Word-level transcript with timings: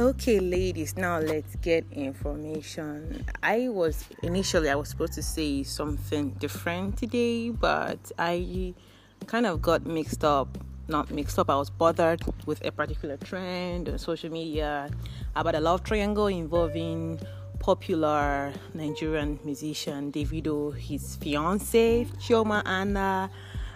Okay, 0.00 0.40
ladies, 0.40 0.96
now 0.96 1.18
let's 1.18 1.54
get 1.56 1.84
information. 1.92 3.26
I 3.42 3.68
was 3.68 4.08
initially 4.22 4.70
I 4.70 4.74
was 4.74 4.88
supposed 4.88 5.12
to 5.14 5.22
say 5.22 5.64
something 5.64 6.30
different 6.40 6.96
today, 6.96 7.50
but 7.50 7.98
I 8.18 8.72
kind 9.26 9.44
of 9.44 9.60
got 9.60 9.84
mixed 9.84 10.24
up. 10.24 10.56
Not 10.88 11.10
mixed 11.10 11.38
up, 11.38 11.50
I 11.50 11.56
was 11.56 11.68
bothered 11.68 12.22
with 12.46 12.64
a 12.64 12.72
particular 12.72 13.18
trend 13.18 13.90
on 13.90 13.98
social 13.98 14.30
media 14.30 14.88
about 15.36 15.54
a 15.54 15.60
love 15.60 15.84
triangle 15.84 16.28
involving 16.28 17.20
popular 17.58 18.52
Nigerian 18.72 19.38
musician 19.44 20.10
Davido, 20.10 20.74
his 20.74 21.16
fiance 21.16 22.06
Chioma 22.18 22.62
Anna, 22.64 23.30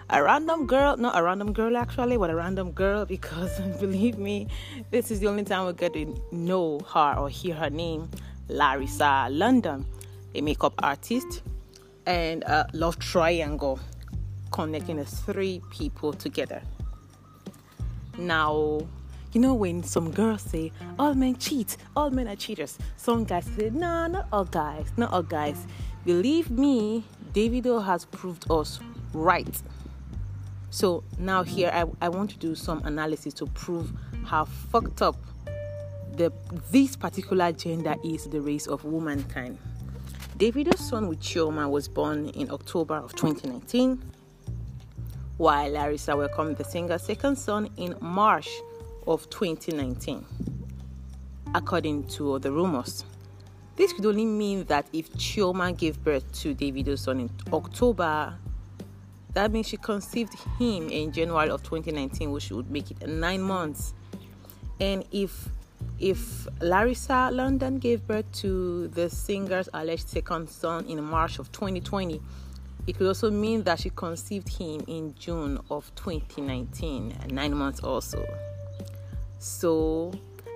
a 0.09 0.23
random 0.23 0.65
girl, 0.65 0.95
not 0.95 1.17
a 1.17 1.23
random 1.23 1.51
girl 1.51 1.75
actually, 1.75 2.17
but 2.17 2.29
a 2.29 2.35
random 2.35 2.71
girl 2.71 3.05
because 3.05 3.59
believe 3.79 4.17
me, 4.17 4.47
this 4.89 5.11
is 5.11 5.19
the 5.19 5.27
only 5.27 5.43
time 5.43 5.65
we 5.65 5.73
get 5.73 5.93
to 5.93 6.15
know 6.31 6.79
her 6.93 7.15
or 7.17 7.29
hear 7.29 7.55
her 7.55 7.69
name, 7.69 8.09
Larissa 8.47 9.27
London, 9.29 9.85
a 10.33 10.41
makeup 10.41 10.73
artist, 10.79 11.41
and 12.05 12.43
a 12.43 12.67
love 12.73 12.97
triangle 12.99 13.79
connecting 14.51 14.95
the 14.95 15.05
three 15.05 15.61
people 15.69 16.13
together. 16.13 16.61
Now, 18.17 18.87
you 19.33 19.41
know 19.41 19.53
when 19.53 19.83
some 19.83 20.11
girls 20.11 20.41
say 20.41 20.71
all 20.97 21.13
men 21.13 21.35
cheat, 21.35 21.75
all 21.97 22.09
men 22.09 22.29
are 22.29 22.35
cheaters. 22.35 22.77
Some 22.95 23.25
guys 23.25 23.45
say 23.57 23.69
no, 23.71 24.07
not 24.07 24.27
all 24.31 24.45
guys, 24.45 24.87
not 24.95 25.11
all 25.11 25.21
guys. 25.21 25.67
Believe 26.05 26.49
me, 26.49 27.03
Davido 27.33 27.83
has 27.83 28.05
proved 28.05 28.49
us 28.49 28.79
right. 29.13 29.61
So 30.77 31.03
now 31.17 31.41
here 31.41 31.71
I, 31.73 31.85
I 32.05 32.09
want 32.09 32.29
to 32.29 32.37
do 32.37 32.53
some 32.53 32.83
analysis 32.85 33.33
to 33.33 33.47
prove 33.47 33.91
how 34.25 34.45
fucked 34.45 35.01
up 35.01 35.15
the 36.15 36.31
this 36.69 36.95
particular 36.95 37.51
gender 37.51 37.95
is 38.03 38.25
the 38.25 38.39
race 38.39 38.67
of 38.67 38.83
womankind. 38.83 39.57
Davido's 40.37 40.87
son 40.87 41.07
with 41.07 41.19
Chioma 41.19 41.67
was 41.67 41.87
born 41.87 42.29
in 42.29 42.51
October 42.51 42.93
of 42.93 43.15
2019, 43.15 44.03
while 45.37 45.67
Larissa 45.71 46.15
welcomed 46.15 46.57
the 46.57 46.63
singer's 46.63 47.01
second 47.01 47.37
son 47.37 47.71
in 47.77 47.95
March 47.99 48.47
of 49.07 49.27
2019, 49.31 50.23
according 51.55 52.03
to 52.09 52.37
the 52.37 52.51
rumors. 52.51 53.03
This 53.77 53.93
could 53.93 54.05
only 54.05 54.25
mean 54.25 54.63
that 54.65 54.85
if 54.93 55.11
Chioma 55.13 55.75
gave 55.75 56.03
birth 56.03 56.31
to 56.33 56.53
Davido's 56.53 57.01
son 57.01 57.21
in 57.21 57.31
October 57.51 58.37
that 59.37 59.51
means 59.51 59.67
she 59.67 59.77
conceived 59.77 60.33
him 60.57 60.89
in 60.89 61.11
January 61.11 61.51
of 61.51 61.61
2019, 61.61 62.31
which 62.31 62.49
would 62.49 62.71
make 62.71 62.89
it 62.89 63.07
nine 63.07 63.39
months. 63.39 63.93
And 64.79 65.05
if 65.11 65.49
if 65.99 66.47
Larissa 66.59 67.29
London 67.31 67.77
gave 67.77 68.07
birth 68.07 68.31
to 68.41 68.87
the 68.87 69.07
singer's 69.11 69.69
alleged 69.75 70.09
second 70.09 70.49
son 70.49 70.85
in 70.85 71.03
March 71.03 71.37
of 71.37 71.51
2020, 71.51 72.19
it 72.87 72.97
could 72.97 73.05
also 73.05 73.29
mean 73.29 73.61
that 73.63 73.79
she 73.79 73.91
conceived 73.91 74.49
him 74.49 74.83
in 74.87 75.13
June 75.19 75.59
of 75.69 75.93
2019, 75.93 77.13
nine 77.29 77.53
months 77.53 77.79
also. 77.81 78.25
So, 79.37 80.13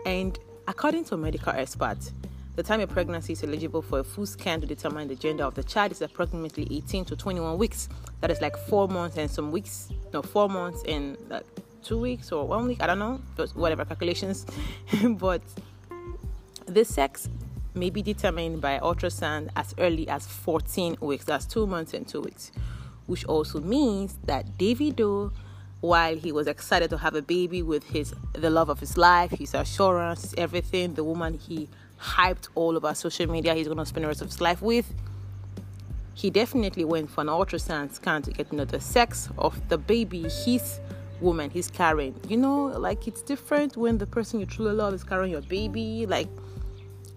and 0.07 0.39
according 0.67 1.05
to 1.05 1.17
medical 1.17 1.53
experts, 1.53 2.13
the 2.61 2.67
time 2.67 2.79
a 2.79 2.85
pregnancy 2.85 3.33
is 3.33 3.43
eligible 3.43 3.81
for 3.81 4.01
a 4.01 4.03
full 4.03 4.27
scan 4.27 4.61
to 4.61 4.67
determine 4.67 5.07
the 5.07 5.15
gender 5.15 5.43
of 5.43 5.55
the 5.55 5.63
child 5.63 5.91
is 5.91 5.99
approximately 6.03 6.67
18 6.69 7.05
to 7.05 7.15
21 7.15 7.57
weeks. 7.57 7.89
That 8.19 8.29
is 8.29 8.39
like 8.39 8.55
four 8.55 8.87
months 8.87 9.17
and 9.17 9.31
some 9.31 9.51
weeks, 9.51 9.89
no, 10.13 10.21
four 10.21 10.47
months 10.47 10.83
and 10.87 11.17
like 11.27 11.43
two 11.81 11.99
weeks 11.99 12.31
or 12.31 12.47
one 12.47 12.67
week, 12.67 12.77
I 12.79 12.85
don't 12.85 12.99
know, 12.99 13.19
just 13.35 13.55
whatever 13.55 13.83
calculations. 13.83 14.45
but 15.09 15.41
the 16.67 16.85
sex 16.85 17.29
may 17.73 17.89
be 17.89 18.03
determined 18.03 18.61
by 18.61 18.77
ultrasound 18.77 19.49
as 19.55 19.73
early 19.79 20.07
as 20.07 20.27
14 20.27 20.97
weeks. 21.01 21.25
That's 21.25 21.47
two 21.47 21.65
months 21.65 21.95
and 21.95 22.07
two 22.07 22.21
weeks, 22.21 22.51
which 23.07 23.25
also 23.25 23.59
means 23.59 24.19
that 24.25 24.59
Davido, 24.59 25.31
while 25.81 26.15
he 26.15 26.31
was 26.31 26.47
excited 26.47 26.89
to 26.91 26.97
have 26.97 27.15
a 27.15 27.21
baby 27.21 27.61
with 27.61 27.83
his 27.83 28.13
the 28.33 28.49
love 28.49 28.69
of 28.69 28.79
his 28.79 28.97
life, 28.97 29.31
his 29.31 29.53
assurance, 29.53 30.33
everything, 30.37 30.93
the 30.93 31.03
woman 31.03 31.37
he 31.37 31.67
hyped 31.99 32.47
all 32.55 32.75
over 32.75 32.93
social 32.93 33.27
media 33.27 33.53
he's 33.53 33.67
to 33.67 33.85
spend 33.85 34.03
the 34.03 34.07
rest 34.07 34.21
of 34.21 34.27
his 34.27 34.39
life 34.41 34.61
with. 34.61 34.93
He 36.13 36.29
definitely 36.29 36.85
went 36.85 37.09
for 37.09 37.21
an 37.21 37.27
ultrasound 37.27 37.93
scan 37.93 38.21
to 38.23 38.31
get 38.31 38.49
to 38.49 38.55
know 38.55 38.65
the 38.65 38.79
sex 38.79 39.29
of 39.37 39.69
the 39.69 39.77
baby 39.77 40.23
his 40.45 40.79
woman 41.19 41.49
he's 41.49 41.69
carrying. 41.69 42.19
You 42.27 42.37
know, 42.37 42.65
like 42.65 43.07
it's 43.07 43.21
different 43.21 43.75
when 43.77 43.97
the 43.97 44.07
person 44.07 44.39
you 44.39 44.45
truly 44.45 44.73
love 44.73 44.93
is 44.93 45.03
carrying 45.03 45.31
your 45.31 45.41
baby. 45.41 46.05
Like 46.05 46.27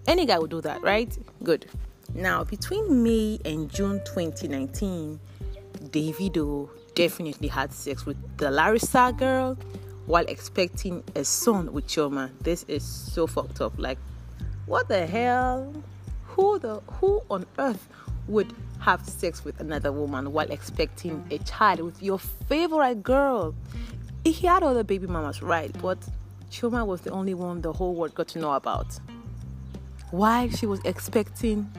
any 0.07 0.25
guy 0.25 0.39
would 0.39 0.51
do 0.51 0.61
that, 0.61 0.81
right? 0.81 1.15
Good. 1.43 1.67
Now, 2.13 2.43
between 2.43 3.03
May 3.03 3.39
and 3.45 3.69
June 3.69 4.01
2019, 4.05 5.19
Davido 5.89 6.69
definitely 6.95 7.49
had 7.49 7.71
sex 7.71 8.05
with 8.05 8.17
the 8.37 8.49
Larissa 8.49 9.13
girl 9.15 9.57
while 10.05 10.25
expecting 10.27 11.03
a 11.15 11.23
son 11.23 11.71
with 11.73 11.87
Chioma. 11.87 12.31
This 12.41 12.63
is 12.67 12.83
so 12.83 13.27
fucked 13.27 13.61
up. 13.61 13.73
Like 13.77 13.97
what 14.65 14.87
the 14.87 15.05
hell? 15.05 15.73
Who 16.27 16.57
the 16.59 16.81
who 16.99 17.21
on 17.29 17.45
earth 17.59 17.87
would 18.27 18.51
have 18.79 19.07
sex 19.07 19.45
with 19.45 19.59
another 19.59 19.91
woman 19.91 20.33
while 20.33 20.49
expecting 20.49 21.23
a 21.31 21.37
child 21.39 21.81
with 21.81 22.01
your 22.01 22.19
favorite 22.19 23.03
girl? 23.03 23.53
He 24.23 24.47
had 24.47 24.63
other 24.63 24.83
baby 24.83 25.05
mamas, 25.05 25.41
right? 25.41 25.71
But 25.81 25.99
Chioma 26.51 26.85
was 26.85 27.01
the 27.01 27.11
only 27.11 27.33
one 27.33 27.61
the 27.61 27.73
whole 27.73 27.93
world 27.93 28.15
got 28.15 28.27
to 28.29 28.39
know 28.39 28.53
about. 28.53 28.87
While 30.11 30.49
she 30.49 30.65
was 30.65 30.79
expecting 30.83 31.69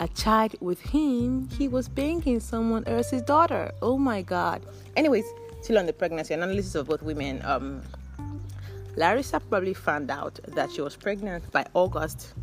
a 0.00 0.08
child 0.08 0.54
with 0.60 0.80
him, 0.80 1.48
he 1.50 1.68
was 1.68 1.88
banging 1.88 2.40
someone 2.40 2.84
else's 2.86 3.22
daughter. 3.22 3.72
Oh 3.82 3.96
my 3.96 4.22
god. 4.22 4.62
Anyways, 4.96 5.24
still 5.62 5.78
on 5.78 5.86
the 5.86 5.92
pregnancy 5.92 6.34
analysis 6.34 6.74
of 6.74 6.88
both 6.88 7.02
women. 7.02 7.40
Um, 7.44 7.82
Larissa 8.96 9.40
probably 9.40 9.74
found 9.74 10.10
out 10.10 10.38
that 10.48 10.72
she 10.72 10.80
was 10.80 10.96
pregnant 10.96 11.50
by 11.52 11.66
August. 11.74 12.34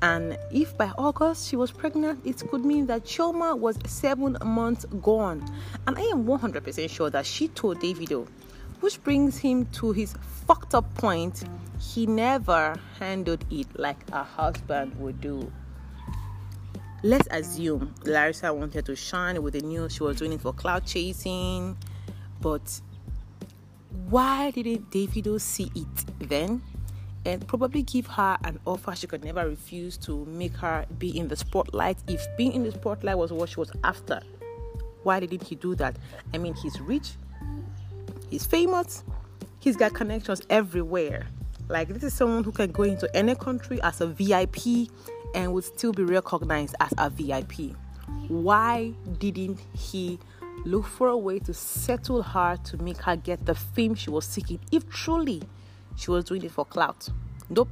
And 0.00 0.36
if 0.50 0.76
by 0.76 0.90
August 0.98 1.48
she 1.48 1.56
was 1.56 1.70
pregnant, 1.70 2.26
it 2.26 2.42
could 2.50 2.64
mean 2.64 2.86
that 2.86 3.04
Chioma 3.04 3.56
was 3.56 3.78
seven 3.86 4.36
months 4.44 4.84
gone. 5.00 5.44
And 5.86 5.96
I 5.96 6.02
am 6.02 6.24
100% 6.24 6.90
sure 6.90 7.10
that 7.10 7.24
she 7.24 7.48
told 7.48 7.80
Davido, 7.80 8.26
which 8.80 9.02
brings 9.04 9.38
him 9.38 9.66
to 9.66 9.92
his 9.92 10.14
fucked 10.46 10.74
up 10.74 10.92
point. 10.94 11.44
He 11.78 12.06
never 12.06 12.74
handled 12.98 13.44
it 13.50 13.66
like 13.78 13.98
a 14.12 14.24
husband 14.24 14.98
would 14.98 15.20
do. 15.20 15.52
Let's 17.04 17.26
assume 17.32 17.92
Larissa 18.04 18.54
wanted 18.54 18.86
to 18.86 18.94
shine 18.94 19.42
with 19.42 19.54
the 19.54 19.60
news 19.60 19.94
she 19.94 20.04
was 20.04 20.18
doing 20.18 20.32
it 20.34 20.40
for 20.40 20.52
clout 20.52 20.86
chasing, 20.86 21.76
but 22.40 22.80
why 24.08 24.52
didn't 24.52 24.88
Davido 24.92 25.40
see 25.40 25.68
it 25.74 26.28
then? 26.28 26.62
And 27.24 27.44
probably 27.48 27.82
give 27.82 28.06
her 28.06 28.38
an 28.44 28.60
offer 28.66 28.94
she 28.94 29.08
could 29.08 29.24
never 29.24 29.48
refuse 29.48 29.96
to 29.98 30.24
make 30.26 30.54
her 30.56 30.86
be 30.98 31.18
in 31.18 31.26
the 31.26 31.34
spotlight 31.34 31.98
if 32.06 32.24
being 32.36 32.52
in 32.52 32.62
the 32.62 32.70
spotlight 32.70 33.18
was 33.18 33.32
what 33.32 33.48
she 33.48 33.58
was 33.58 33.72
after. 33.82 34.20
Why 35.02 35.18
didn't 35.18 35.42
he 35.42 35.56
do 35.56 35.74
that? 35.76 35.96
I 36.32 36.38
mean, 36.38 36.54
he's 36.54 36.80
rich, 36.80 37.14
he's 38.30 38.46
famous, 38.46 39.02
he's 39.58 39.76
got 39.76 39.92
connections 39.92 40.42
everywhere. 40.50 41.26
Like, 41.68 41.88
this 41.88 42.04
is 42.04 42.14
someone 42.14 42.44
who 42.44 42.52
can 42.52 42.70
go 42.70 42.84
into 42.84 43.08
any 43.16 43.34
country 43.34 43.80
as 43.82 44.00
a 44.00 44.06
VIP 44.06 44.88
and 45.34 45.52
would 45.52 45.64
still 45.64 45.92
be 45.92 46.04
recognized 46.04 46.74
as 46.80 46.92
a 46.98 47.10
VIP. 47.10 47.76
Why 48.28 48.92
didn't 49.18 49.60
he 49.74 50.18
look 50.64 50.86
for 50.86 51.08
a 51.08 51.16
way 51.16 51.38
to 51.40 51.54
settle 51.54 52.22
her 52.22 52.56
to 52.64 52.76
make 52.76 52.98
her 52.98 53.16
get 53.16 53.46
the 53.46 53.54
fame 53.54 53.94
she 53.94 54.10
was 54.10 54.24
seeking 54.24 54.60
if 54.70 54.88
truly 54.88 55.42
she 55.96 56.10
was 56.10 56.24
doing 56.24 56.42
it 56.42 56.50
for 56.50 56.64
clout. 56.64 57.08
Nope. 57.50 57.68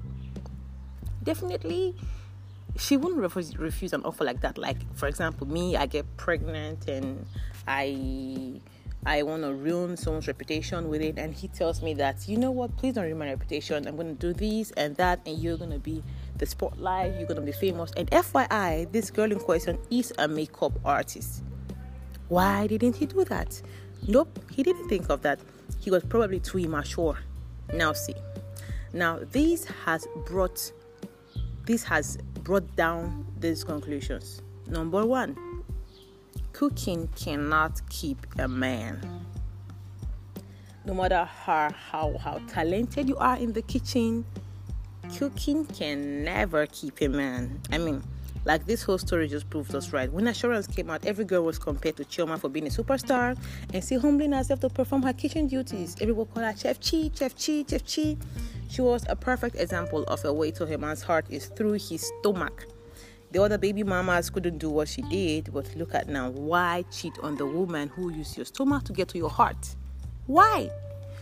Definitely, 1.23 1.95
she 2.77 2.97
wouldn't 2.97 3.21
refuse, 3.21 3.57
refuse 3.59 3.93
an 3.93 4.03
offer 4.05 4.25
like 4.25 4.41
that. 4.41 4.59
Like, 4.59 4.79
for 4.97 5.07
example, 5.07 5.47
me, 5.47 5.77
I 5.77 5.87
get 5.87 6.17
pregnant 6.17 6.89
and 6.89 7.27
I. 7.67 8.61
I 9.07 9.23
want 9.23 9.43
to 9.43 9.53
ruin 9.55 9.97
someone's 9.97 10.29
reputation 10.29 10.89
with 10.89 11.01
it, 11.01 11.19
and 11.19 11.33
he 11.33 11.49
tells 11.49 11.83
me 11.83 11.95
that, 11.95 12.29
you 12.29 12.37
know 12.37 12.51
what, 12.51 12.77
please 12.77 12.95
don't 12.95 13.05
ruin 13.05 13.19
my 13.19 13.31
reputation. 13.31 13.87
I'm 13.89 13.97
going 13.97 14.17
to 14.17 14.33
do 14.33 14.33
this 14.35 14.73
and 14.73 14.95
that, 14.97 15.21
and 15.25 15.39
you're 15.39 15.57
going 15.57 15.71
to 15.71 15.79
be 15.79 16.03
the 16.37 16.45
spotlight, 16.47 17.15
you're 17.15 17.27
going 17.27 17.41
to 17.41 17.43
be 17.43 17.53
famous. 17.53 17.93
And 17.97 18.11
FYI, 18.11 18.93
this 18.93 19.11
girl 19.11 19.33
in 19.33 19.39
question 19.39 19.79
is 19.91 20.13
a 20.19 20.29
makeup 20.29 20.73
artist. 20.85 21.43
Why 22.29 22.67
didn't 22.67 22.97
he 22.97 23.07
do 23.07 23.25
that? 23.25 23.61
Nope, 24.07 24.39
he 24.51 24.63
didn't 24.63 24.89
think 24.89 25.09
of 25.11 25.23
that. 25.23 25.41
He 25.79 25.91
was 25.91 26.05
probably 26.05 26.41
too 26.41 26.59
immature. 26.59 27.19
Now 27.73 27.93
see. 27.93 28.15
Now 28.93 29.21
this 29.31 29.65
has 29.85 30.07
brought 30.27 30.73
this 31.65 31.85
has 31.85 32.19
brought 32.43 32.75
down 32.77 33.27
these 33.39 33.63
conclusions. 33.65 34.43
Number 34.67 35.05
1. 35.05 35.50
Cooking 36.53 37.09
cannot 37.17 37.81
keep 37.89 38.27
a 38.39 38.47
man. 38.49 39.01
no 40.85 40.95
matter 40.95 41.25
how 41.25 41.71
how 41.91 42.17
how 42.19 42.41
talented 42.49 43.09
you 43.09 43.17
are 43.17 43.37
in 43.37 43.53
the 43.53 43.63
kitchen, 43.63 44.25
cooking 45.19 45.65
can 45.67 46.25
never 46.25 46.67
keep 46.67 47.01
a 47.03 47.09
man. 47.09 47.61
I 47.71 47.79
mean, 47.79 48.03
like 48.45 48.67
this 48.67 48.83
whole 48.83 48.99
story 48.99 49.29
just 49.29 49.49
proves 49.51 49.75
us 49.75 49.93
right. 49.93 50.11
When 50.13 50.27
Assurance 50.27 50.67
came 50.67 50.91
out, 50.91 51.05
every 51.07 51.25
girl 51.25 51.45
was 51.45 51.59
compared 51.59 51.97
to 51.97 52.05
Chioma 52.05 52.39
for 52.41 52.49
being 52.49 52.67
a 52.67 52.71
superstar 52.71 53.37
and 53.73 53.85
still 53.85 54.01
humbling 54.01 54.33
herself 54.33 54.61
to 54.61 54.71
perform 54.71 55.03
her 55.03 55.13
kitchen 55.13 55.47
duties. 55.47 55.97
Everyone 56.01 56.27
called 56.27 56.47
her 56.47 56.57
Chef 56.57 56.81
Chi, 56.81 57.11
Chef 57.15 57.35
Chi, 57.37 57.65
Chef 57.69 57.83
Chi. 57.85 58.17
She 58.69 58.81
was 58.83 59.05
a 59.09 59.17
perfect 59.17 59.57
example 59.57 60.05
of 60.05 60.25
a 60.25 60.33
way 60.33 60.51
to 60.53 60.65
a 60.65 60.79
man's 60.79 61.03
heart 61.03 61.27
is 61.29 61.47
through 61.47 61.73
his 61.73 62.11
stomach. 62.21 62.67
The 63.33 63.41
other 63.41 63.59
baby 63.59 63.85
mamas 63.85 64.29
couldn't 64.29 64.59
do 64.59 64.71
what 64.71 64.89
she 64.89 65.03
did, 65.03 65.53
but 65.53 65.75
look 65.77 65.95
at 65.95 66.09
now. 66.09 66.31
Why 66.31 66.85
cheat 66.91 67.17
on 67.23 67.37
the 67.37 67.47
woman 67.47 67.89
who 67.89 68.13
used 68.13 68.37
your 68.37 68.47
stomach 68.47 68.85
to 68.85 68.93
get 68.93 69.09
to 69.09 69.19
your 69.19 69.31
heart? 69.31 69.77
Why? 70.27 70.71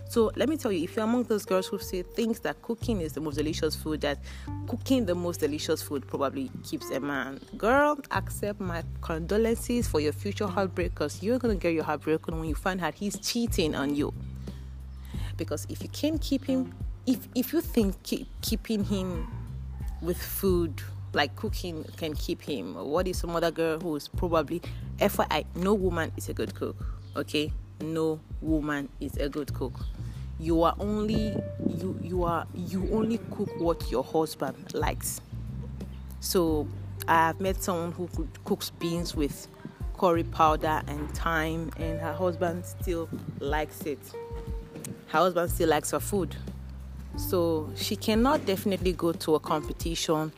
So 0.09 0.33
let 0.37 0.49
me 0.49 0.57
tell 0.57 0.73
you, 0.73 0.85
if 0.85 0.97
you're 0.97 1.05
among 1.05 1.25
those 1.25 1.45
girls 1.45 1.67
who 1.67 1.79
say 1.79 2.01
things 2.01 2.41
that 2.41 2.63
cooking 2.63 3.03
is 3.03 3.13
the 3.13 3.21
most 3.21 3.37
delicious 3.37 3.77
food, 3.77 4.01
that 4.01 4.19
cooking 4.67 5.05
the 5.05 5.15
most 5.15 5.41
delicious 5.41 5.83
food 5.83 6.07
probably 6.07 6.51
keeps 6.65 6.91
a 6.91 6.99
man, 6.99 7.41
girl, 7.59 7.99
accept 8.11 8.59
my 8.59 8.83
condolences 9.03 9.87
for 9.87 10.01
your 10.01 10.15
future 10.15 10.47
heartbreak 10.47 10.95
because 10.95 11.23
you're 11.23 11.39
gonna 11.39 11.57
get 11.57 11.75
your 11.75 11.85
heart 11.85 12.01
broken 12.01 12.39
when 12.39 12.49
you 12.49 12.55
find 12.55 12.81
out 12.81 12.95
he's 12.95 13.19
cheating 13.19 13.75
on 13.75 13.95
you. 13.95 14.15
Because 15.37 15.67
if 15.69 15.83
you 15.83 15.91
can't 15.91 16.21
keep 16.23 16.47
him, 16.47 16.73
if 17.07 17.29
if 17.35 17.53
you 17.53 17.61
think 17.61 18.03
keep, 18.03 18.29
keeping 18.41 18.85
him 18.85 19.31
with 20.01 20.17
food 20.17 20.83
like 21.13 21.35
cooking 21.37 21.85
can 21.97 22.15
keep 22.15 22.43
him. 22.43 22.75
What 22.75 23.07
is 23.09 23.19
some 23.19 23.35
other 23.35 23.51
girl 23.51 23.81
who's 23.81 24.09
probably 24.09 24.63
FYI, 24.99 25.45
no 25.55 25.75
woman 25.75 26.13
is 26.17 26.29
a 26.29 26.35
good 26.35 26.55
cook. 26.55 26.77
Okay? 27.17 27.53
No 27.81 28.21
woman 28.41 28.89
is 29.01 29.17
a 29.17 29.29
good 29.29 29.55
cook. 29.55 29.73
You 30.41 30.63
are 30.63 30.75
only 30.79 31.35
you 31.67 31.99
you 32.03 32.25
are 32.25 32.47
you 32.55 32.89
only 32.93 33.19
cook 33.31 33.49
what 33.59 33.91
your 33.91 34.05
husband 34.05 34.75
likes. 34.75 35.21
So 36.21 36.69
I 37.07 37.27
have 37.27 37.41
met 37.41 37.63
someone 37.63 37.93
who 37.93 38.09
cooks 38.45 38.71
beans 38.71 39.17
with 39.17 39.49
curry 39.97 40.25
powder 40.25 40.83
and 40.87 41.11
thyme 41.17 41.71
and 41.77 42.01
her 42.01 42.13
husband 42.13 42.65
still 42.65 43.09
likes 43.41 43.83
it. 43.83 43.99
Her 45.09 45.19
husband 45.19 45.51
still 45.51 45.69
likes 45.71 45.91
her 45.91 46.01
food. 46.01 46.37
So 47.17 47.71
she 47.75 47.97
cannot 47.97 48.47
definitely 48.47 48.93
go 48.93 49.13
to 49.13 49.35
a 49.35 49.41
competition 49.41 50.33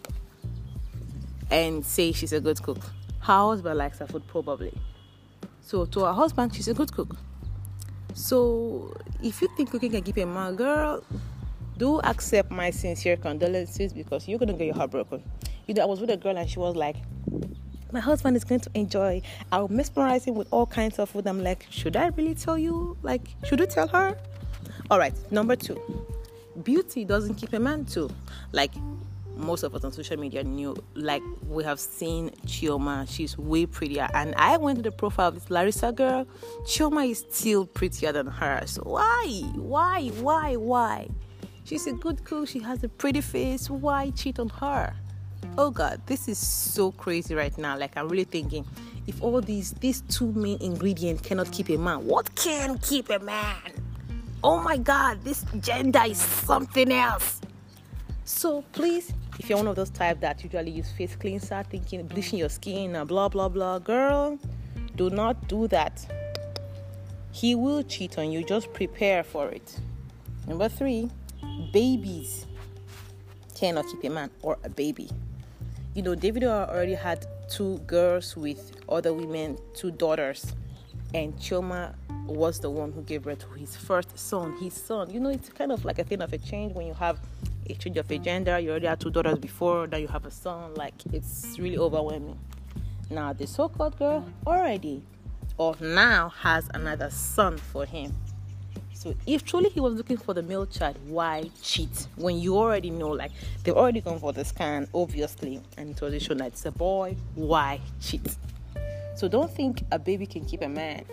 and 1.51 1.85
say 1.85 2.13
she's 2.13 2.33
a 2.33 2.41
good 2.41 2.63
cook. 2.63 2.79
Her 3.21 3.47
husband 3.49 3.79
likes 3.79 3.99
her 3.99 4.07
food, 4.07 4.27
probably. 4.27 4.73
So, 5.61 5.85
to 5.87 6.01
her 6.01 6.13
husband, 6.13 6.55
she's 6.55 6.69
a 6.69 6.75
good 6.75 6.93
cook. 6.93 7.17
So, 8.15 8.97
if 9.23 9.41
you 9.43 9.49
think 9.57 9.71
cooking 9.71 9.93
can 9.93 10.03
keep 10.03 10.17
a 10.17 10.27
man, 10.27 10.57
girl, 10.57 11.05
do 11.77 12.01
accept 12.01 12.51
my 12.51 12.71
sincere 12.71 13.17
condolences 13.17 13.93
because 13.93 14.29
you're 14.29 14.39
gonna 14.39 14.53
get 14.53 14.67
your 14.67 14.75
heart 14.75 14.91
broken. 14.91 15.23
You 15.67 15.75
know, 15.75 15.83
I 15.83 15.87
was 15.87 16.01
with 16.01 16.11
a 16.11 16.17
girl 16.17 16.37
and 16.37 16.49
she 16.49 16.59
was 16.59 16.77
like, 16.77 16.97
my 17.93 18.01
husband 18.01 18.37
is 18.37 18.45
going 18.45 18.61
to 18.61 18.71
enjoy. 18.75 19.23
I'll 19.51 19.69
mesmerize 19.69 20.25
him 20.25 20.35
with 20.35 20.49
all 20.51 20.67
kinds 20.67 20.99
of 20.99 21.11
food. 21.11 21.27
I'm 21.27 21.43
like, 21.43 21.67
should 21.71 21.97
I 21.97 22.09
really 22.09 22.35
tell 22.35 22.59
you? 22.59 22.97
Like, 23.03 23.23
should 23.45 23.61
you 23.61 23.67
tell 23.67 23.89
her? 23.89 24.17
All 24.91 24.99
right, 24.99 25.15
number 25.33 25.57
two, 25.57 25.81
beauty 26.63 27.05
doesn't 27.05 27.35
keep 27.37 27.53
a 27.53 27.59
man 27.59 27.85
too. 27.85 28.11
Like, 28.53 28.73
most 29.41 29.63
of 29.63 29.75
us 29.75 29.85
on 29.85 29.93
social 29.93 30.17
media 30.17 30.45
knew 30.45 30.77
like 30.95 31.23
we 31.49 31.65
have 31.65 31.81
seen 31.81 32.31
Chioma. 32.47 33.09
She's 33.09 33.37
way 33.39 33.67
prettier. 33.67 34.09
And 34.15 34.35
I 34.37 34.57
went 34.57 34.77
to 34.79 34.83
the 34.83 34.93
profile 34.93 35.29
of 35.29 35.35
this 35.35 35.51
Larissa 35.51 35.93
girl. 35.93 36.27
Chioma 36.65 37.11
is 37.11 37.25
still 37.31 37.67
prettier 37.67 38.13
than 38.13 38.27
her. 38.27 38.63
So 38.67 38.83
why? 38.83 39.43
Why? 39.57 40.09
Why? 40.21 40.57
Why? 40.57 41.09
She's 41.65 41.87
a 41.87 41.93
good 41.93 42.25
cook 42.25 42.49
she 42.49 42.59
has 42.61 42.85
a 42.85 42.89
pretty 42.89 43.21
face. 43.21 43.71
Why 43.71 44.11
cheat 44.11 44.39
on 44.39 44.49
her? 44.51 44.95
Oh 45.57 45.71
god. 45.71 46.01
This 46.07 46.29
is 46.29 46.39
so 46.39 46.93
crazy 46.93 47.35
right 47.35 47.57
now. 47.59 47.77
Like 47.77 47.97
I'm 47.97 48.09
really 48.09 48.25
thinking 48.25 48.67
if 49.07 49.23
all 49.23 49.41
these 49.41 49.73
these 49.73 50.03
two 50.03 50.33
main 50.33 50.61
ingredients 50.61 51.23
cannot 51.23 51.51
keep 51.51 51.69
a 51.71 51.77
man 51.77 52.07
what 52.07 52.35
can 52.35 52.79
keep 52.79 53.11
a 53.11 53.19
man? 53.19 53.73
Oh 54.45 54.61
my 54.61 54.77
god. 54.77 55.23
This 55.25 55.45
gender 55.61 56.03
is 56.07 56.19
something 56.19 56.93
else. 56.93 57.41
So 58.25 58.63
please 58.73 59.13
if 59.41 59.49
you're 59.49 59.57
one 59.57 59.69
of 59.69 59.75
those 59.75 59.89
type 59.89 60.21
that 60.21 60.45
usually 60.45 60.71
use 60.71 60.93
face 60.93 61.17
cleanser, 61.17 61.65
thinking 61.71 62.07
bleaching 62.07 62.39
your 62.39 62.51
skin 62.51 62.95
and 62.95 63.09
blah 63.09 63.27
blah 63.27 63.49
blah, 63.49 63.79
girl, 63.79 64.39
do 64.97 65.09
not 65.09 65.49
do 65.49 65.67
that. 65.69 66.07
He 67.33 67.55
will 67.55 67.83
cheat 67.83 68.19
on 68.19 68.31
you. 68.31 68.45
Just 68.45 68.71
prepare 68.75 69.23
for 69.23 69.49
it. 69.49 69.81
Number 70.47 70.69
three, 70.69 71.09
babies 71.73 72.45
cannot 73.55 73.87
keep 73.87 74.05
a 74.05 74.11
man 74.11 74.31
or 74.43 74.59
a 74.63 74.69
baby. 74.69 75.09
You 75.95 76.03
know, 76.03 76.15
David 76.15 76.45
already 76.45 76.93
had 76.93 77.27
two 77.49 77.79
girls 77.87 78.37
with 78.37 78.73
other 78.91 79.15
women, 79.15 79.57
two 79.73 79.91
daughters, 79.91 80.55
and 81.15 81.35
Chioma 81.39 81.95
was 82.27 82.61
the 82.61 82.69
one 82.69 82.93
who 82.93 83.01
gave 83.01 83.23
birth 83.23 83.39
to 83.39 83.59
his 83.59 83.75
first 83.75 84.19
son. 84.19 84.59
His 84.61 84.75
son, 84.75 85.09
you 85.09 85.19
know, 85.19 85.31
it's 85.31 85.49
kind 85.49 85.73
of 85.73 85.87
like 85.87 85.99
a 85.99 86.05
thing 86.05 86.21
of 86.21 86.31
a 86.35 86.39
change 86.39 86.75
when 86.75 86.87
you 86.87 86.93
have 86.93 87.19
a 87.71 87.75
change 87.75 87.97
of 87.97 88.11
a 88.11 88.19
gender. 88.19 88.59
You 88.59 88.71
already 88.71 88.87
had 88.87 89.01
two 89.01 89.11
daughters 89.11 89.39
before, 89.39 89.87
that 89.87 90.01
you 90.01 90.09
have 90.09 90.27
a 90.27 90.31
son. 90.31 90.75
Like 90.75 90.95
it's 91.13 91.59
really 91.59 91.79
overwhelming. 91.79 92.39
Now 93.11 93.33
the 93.33 93.47
so-called 93.47 93.99
girl 93.99 94.25
already 94.47 95.03
or 95.57 95.75
now 95.81 96.31
has 96.31 96.69
another 96.75 97.11
son 97.11 97.59
for 97.59 97.85
him. 97.85 98.15
So 98.95 99.15
if 99.27 99.45
truly 99.45 99.71
he 99.71 99.81
was 99.81 99.95
looking 99.95 100.19
for 100.19 100.35
the 100.35 100.43
male 100.43 100.67
child, 100.67 100.99
why 101.07 101.51
cheat 101.63 102.07
when 102.17 102.39
you 102.39 102.57
already 102.57 102.91
know 102.91 103.09
like 103.09 103.33
they've 103.65 103.75
already 103.75 104.01
gone 104.03 104.19
for 104.19 104.33
the 104.33 104.45
scan, 104.45 104.87
obviously, 104.95 105.63
and 105.79 105.91
it 105.91 106.01
was 106.01 106.13
a 106.13 106.21
shown 106.21 106.37
that 106.39 106.49
it's 106.49 106.67
a 106.67 106.71
boy? 106.71 107.17
Why 107.35 107.81
cheat? 108.01 108.37
So 109.17 109.27
don't 109.27 109.51
think 109.51 109.85
a 109.91 109.99
baby 109.99 110.27
can 110.27 110.45
keep 110.45 110.63
a 110.63 110.69
man. 110.69 111.05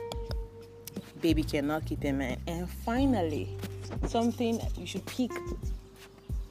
Baby 1.22 1.44
cannot 1.44 1.86
keep 1.86 2.04
a 2.04 2.12
man. 2.12 2.38
And 2.48 2.70
finally, 2.70 3.58
something 4.06 4.62
you 4.78 4.86
should 4.86 5.06
pick 5.06 5.32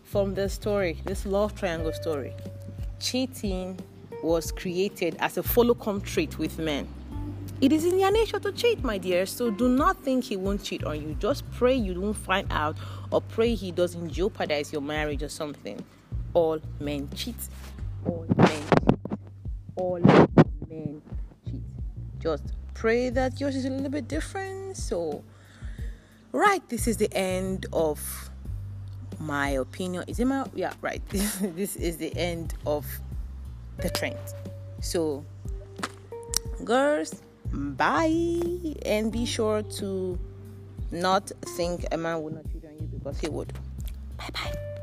from 0.06 0.34
this 0.34 0.54
story, 0.54 0.98
this 1.04 1.26
love 1.26 1.54
triangle 1.54 1.92
story. 1.92 2.32
Cheating 3.00 3.78
was 4.22 4.52
created 4.52 5.16
as 5.18 5.36
a 5.36 5.42
follow 5.42 5.74
come 5.74 6.00
trait 6.00 6.38
with 6.38 6.58
men. 6.58 6.86
It 7.60 7.72
is 7.72 7.84
in 7.84 7.98
their 7.98 8.12
nature 8.12 8.38
to 8.38 8.52
cheat, 8.52 8.84
my 8.84 8.98
dear. 8.98 9.26
So 9.26 9.50
do 9.50 9.68
not 9.68 9.96
think 10.04 10.24
he 10.24 10.36
won't 10.36 10.62
cheat 10.62 10.84
on 10.84 11.02
you. 11.02 11.16
Just 11.18 11.50
pray 11.52 11.74
you 11.74 11.94
don't 11.94 12.14
find 12.14 12.46
out 12.50 12.76
or 13.10 13.20
pray 13.20 13.54
he 13.54 13.72
doesn't 13.72 14.10
jeopardize 14.10 14.72
your 14.72 14.82
marriage 14.82 15.22
or 15.22 15.28
something. 15.28 15.84
All 16.34 16.60
men 16.78 17.08
cheat. 17.14 17.36
All 18.04 18.26
men 18.36 18.62
cheat. 18.78 19.18
All 19.74 19.98
men 20.00 21.02
cheat. 21.50 21.62
Just 22.20 22.44
pray 22.74 23.10
that 23.10 23.40
yours 23.40 23.56
is 23.56 23.64
a 23.64 23.70
little 23.70 23.90
bit 23.90 24.06
different. 24.06 24.76
So, 24.76 25.24
right, 26.30 26.66
this 26.68 26.86
is 26.86 26.98
the 26.98 27.12
end 27.12 27.66
of 27.72 28.30
my 29.18 29.50
opinion. 29.50 30.04
Is 30.06 30.18
it 30.20 30.26
my 30.26 30.46
yeah 30.54 30.72
right. 30.80 31.02
This, 31.10 31.76
is 31.76 31.96
the 31.96 32.14
end 32.16 32.54
of 32.66 32.86
the 33.78 33.90
trend. 33.90 34.18
So 34.80 35.24
girls 36.64 37.22
bye. 37.52 38.74
And 38.84 39.12
be 39.12 39.24
sure 39.24 39.62
to 39.62 40.18
not 40.90 41.30
think 41.56 41.84
a 41.92 41.96
man 41.96 42.22
would 42.22 42.34
not 42.34 42.44
cheat 42.52 42.64
on 42.64 42.74
you 42.78 42.86
because 42.86 43.18
he 43.20 43.28
would. 43.28 43.52
Bye 44.16 44.30
bye 44.32 44.75